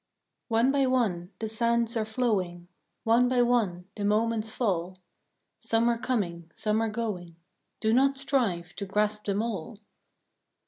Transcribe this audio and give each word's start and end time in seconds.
/^\NE 0.51 0.71
by 0.71 0.87
one 0.87 1.29
the 1.37 1.47
sands 1.47 1.95
are 1.95 2.05
flowing, 2.05 2.61
^ 2.61 2.67
One 3.03 3.29
by 3.29 3.43
one 3.43 3.85
the 3.95 4.03
moments 4.03 4.51
fall; 4.51 4.97
Some 5.59 5.87
are 5.89 5.99
coming, 5.99 6.49
some 6.55 6.81
are 6.81 6.89
going; 6.89 7.35
Do 7.81 7.93
not 7.93 8.17
strive 8.17 8.75
to 8.77 8.87
grasp 8.87 9.25
them 9.25 9.43
all. 9.43 9.77